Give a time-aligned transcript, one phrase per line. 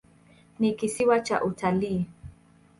[0.59, 2.05] Ni kisiwa cha utalii.